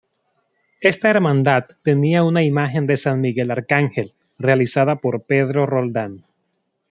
Esta 0.79 1.11
hermandad 1.11 1.65
tenía 1.83 2.23
una 2.23 2.41
imagen 2.41 2.87
de 2.87 2.97
San 2.97 3.21
Miguel 3.21 3.51
Arcángel, 3.51 4.13
realizada 4.39 4.95
por 4.95 5.21
Pedro 5.21 5.67
Roldán. 5.67 6.25